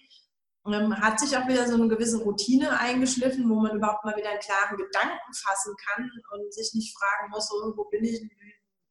[0.67, 4.31] ähm, hat sich auch wieder so eine gewisse Routine eingeschliffen, wo man überhaupt mal wieder
[4.31, 8.21] einen klaren Gedanken fassen kann und sich nicht fragen muss, so, wo bin ich,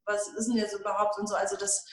[0.06, 1.36] was ist denn jetzt überhaupt und so.
[1.36, 1.86] Also das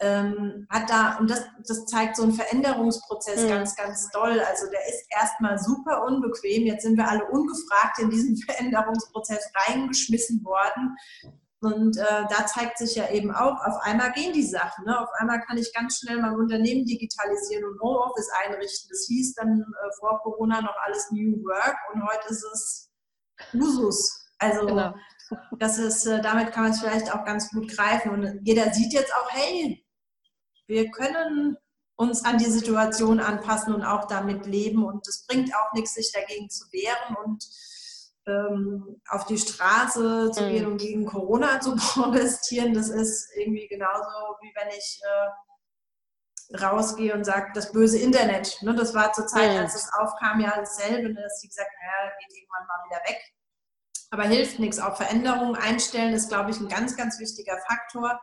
[0.00, 3.48] ähm, hat da, und das, das zeigt so einen Veränderungsprozess mhm.
[3.48, 4.40] ganz, ganz doll.
[4.40, 6.64] Also der ist erstmal super unbequem.
[6.66, 10.96] Jetzt sind wir alle ungefragt in diesen Veränderungsprozess reingeschmissen worden.
[11.62, 14.86] Und äh, da zeigt sich ja eben auch, auf einmal gehen die Sachen.
[14.86, 14.98] Ne?
[14.98, 18.88] Auf einmal kann ich ganz schnell mein Unternehmen digitalisieren und Homeoffice einrichten.
[18.90, 22.90] Das hieß dann äh, vor Corona noch alles New Work und heute ist es
[23.52, 24.26] Usus.
[24.38, 24.94] Also genau.
[25.58, 28.10] das ist, äh, damit kann man es vielleicht auch ganz gut greifen.
[28.10, 29.84] Und jeder sieht jetzt auch, hey,
[30.70, 31.58] wir können
[31.96, 34.84] uns an die Situation anpassen und auch damit leben.
[34.84, 37.44] Und es bringt auch nichts, sich dagegen zu wehren und
[38.26, 40.72] ähm, auf die Straße zu gehen mhm.
[40.72, 42.72] und gegen Corona zu protestieren.
[42.72, 44.08] Das ist irgendwie genauso,
[44.40, 48.62] wie wenn ich äh, rausgehe und sage, das böse Internet.
[48.62, 52.08] Ne, das war zur Zeit, als es aufkam, ja dasselbe, ne, dass die gesagt haben,
[52.08, 53.20] ja, geht irgendwann mal wieder weg.
[54.10, 54.78] Aber hilft nichts.
[54.78, 58.20] Auch Veränderungen einstellen ist, glaube ich, ein ganz, ganz wichtiger Faktor.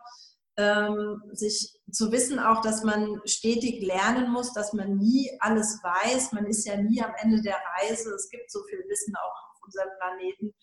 [0.57, 6.31] Ähm, sich zu wissen auch, dass man stetig lernen muss, dass man nie alles weiß.
[6.31, 8.09] Man ist ja nie am Ende der Reise.
[8.15, 10.55] Es gibt so viel Wissen auch auf unserem Planeten.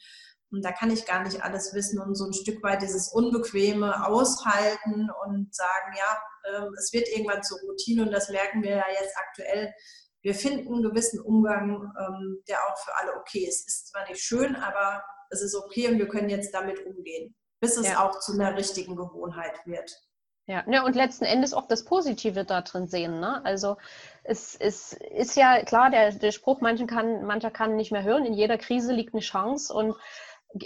[0.51, 4.07] Und da kann ich gar nicht alles wissen und so ein Stück weit dieses Unbequeme
[4.07, 8.85] aushalten und sagen, ja, äh, es wird irgendwann zur Routine und das merken wir ja
[9.01, 9.73] jetzt aktuell.
[10.23, 13.67] Wir finden einen gewissen Umgang, ähm, der auch für alle okay ist.
[13.67, 17.77] Ist zwar nicht schön, aber es ist okay und wir können jetzt damit umgehen, bis
[17.79, 18.07] es ja.
[18.07, 19.91] auch zu einer richtigen Gewohnheit wird.
[20.47, 23.19] Ja, ja, und letzten Endes auch das Positive da drin sehen.
[23.19, 23.43] Ne?
[23.47, 23.79] Also
[24.25, 28.27] es, es ist ja klar, der, der Spruch, mancher kann, mancher kann nicht mehr hören,
[28.27, 29.97] in jeder Krise liegt eine Chance und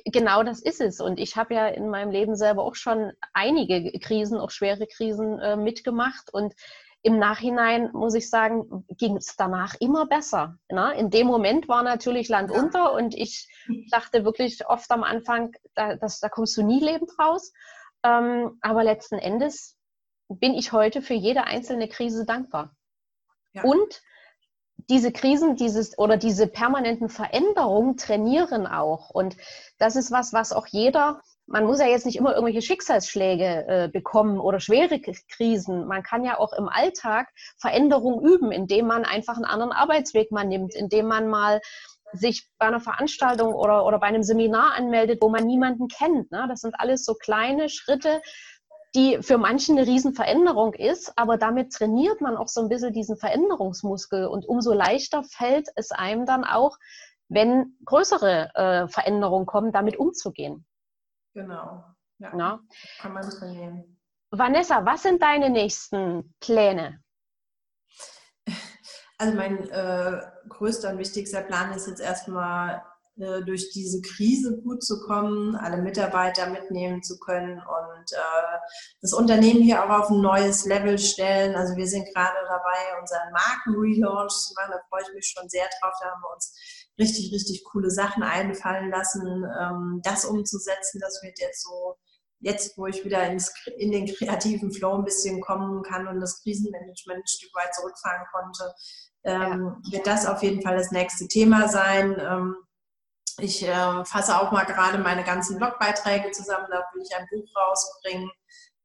[0.04, 1.00] genau das ist es.
[1.00, 5.38] Und ich habe ja in meinem Leben selber auch schon einige Krisen, auch schwere Krisen
[5.38, 6.34] äh, mitgemacht.
[6.34, 6.54] Und
[7.02, 10.58] im Nachhinein muss ich sagen, ging es danach immer besser.
[10.70, 10.94] Ne?
[10.94, 12.61] In dem Moment war natürlich Land ja.
[12.61, 13.48] unter und ich
[13.90, 17.52] dachte wirklich oft am Anfang, da, das, da kommst du nie lebend raus.
[18.02, 19.76] Ähm, aber letzten Endes
[20.28, 22.74] bin ich heute für jede einzelne Krise dankbar.
[23.52, 23.62] Ja.
[23.62, 24.02] Und
[24.88, 29.11] diese Krisen, dieses oder diese permanenten Veränderungen trainieren auch.
[29.11, 29.37] Und
[29.78, 33.88] das ist was, was auch jeder, man muss ja jetzt nicht immer irgendwelche Schicksalsschläge äh,
[33.88, 35.87] bekommen oder schwere Krisen.
[35.87, 40.44] Man kann ja auch im Alltag Veränderungen üben, indem man einfach einen anderen Arbeitsweg mal
[40.44, 41.61] nimmt, indem man mal
[42.12, 46.30] sich bei einer Veranstaltung oder, oder bei einem Seminar anmeldet, wo man niemanden kennt.
[46.30, 46.46] Ne?
[46.48, 48.20] Das sind alles so kleine Schritte,
[48.94, 53.16] die für manchen eine Riesenveränderung ist, aber damit trainiert man auch so ein bisschen diesen
[53.16, 56.76] Veränderungsmuskel und umso leichter fällt es einem dann auch,
[57.28, 60.64] wenn größere äh, Veränderungen kommen, damit umzugehen.
[61.35, 61.85] Genau.
[62.19, 62.61] Ja, Na?
[63.01, 63.99] Kann man trainieren.
[64.31, 67.03] Vanessa, was sind deine nächsten Pläne?
[69.19, 72.83] Also mein äh, größter und wichtigster Plan ist jetzt erstmal
[73.19, 78.59] äh, durch diese Krise gut zu kommen, alle Mitarbeiter mitnehmen zu können und äh,
[79.01, 81.57] das Unternehmen hier auch auf ein neues Level stellen.
[81.57, 84.71] Also wir sind gerade dabei, unseren Marken-Relaunch zu machen.
[84.71, 85.95] Da freue ich mich schon sehr drauf.
[86.01, 91.00] Da haben wir uns richtig, richtig coole Sachen einfallen lassen, ähm, das umzusetzen.
[91.00, 91.96] Das wird jetzt so
[92.40, 96.42] jetzt, wo ich wieder ins, in den kreativen Flow ein bisschen kommen kann und das
[96.42, 98.74] Krisenmanagement ein Stück weit zurückfahren konnte,
[99.24, 99.92] ähm, ja.
[99.92, 102.16] wird das auf jeden Fall das nächste Thema sein.
[102.18, 102.56] Ähm,
[103.40, 107.48] ich äh, fasse auch mal gerade meine ganzen Blogbeiträge zusammen, da will ich ein Buch
[107.56, 108.30] rausbringen.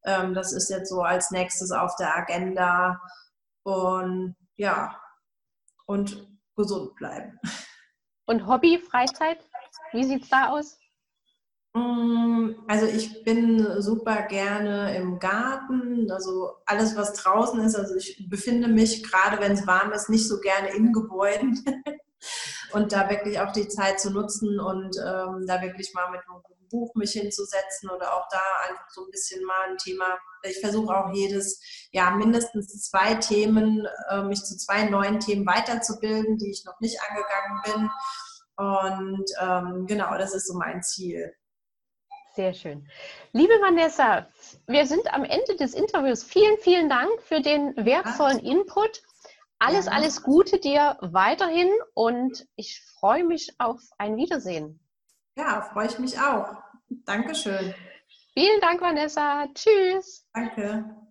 [0.04, 3.00] Ähm, das ist jetzt so als nächstes auf der Agenda.
[3.62, 5.00] Und ja,
[5.86, 7.38] und gesund bleiben.
[8.26, 9.38] Und Hobby, Freizeit,
[9.92, 10.78] wie sieht es da aus?
[11.74, 17.74] Mm, also ich bin super gerne im Garten, also alles, was draußen ist.
[17.74, 21.62] Also ich befinde mich, gerade wenn es warm ist, nicht so gerne in Gebäuden.
[22.72, 26.42] und da wirklich auch die Zeit zu nutzen und ähm, da wirklich mal mit einem
[26.74, 30.18] Buch mich hinzusetzen oder auch da einfach so ein bisschen mal ein Thema.
[30.42, 31.60] Ich versuche auch jedes
[31.92, 36.98] Jahr mindestens zwei Themen, äh, mich zu zwei neuen Themen weiterzubilden, die ich noch nicht
[37.08, 37.90] angegangen bin.
[38.56, 41.32] Und ähm, genau, das ist so mein Ziel.
[42.34, 42.88] Sehr schön.
[43.30, 44.26] Liebe Vanessa,
[44.66, 46.24] wir sind am Ende des Interviews.
[46.24, 49.02] Vielen, vielen Dank für den wertvollen Input.
[49.60, 54.80] Alles, alles Gute dir weiterhin und ich freue mich auf ein Wiedersehen.
[55.36, 56.63] Ja, freue ich mich auch.
[57.04, 57.74] Dankeschön.
[58.32, 59.46] Vielen Dank, Vanessa.
[59.54, 60.26] Tschüss.
[60.32, 61.03] Danke.